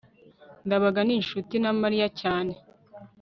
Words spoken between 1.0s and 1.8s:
ni inshuti na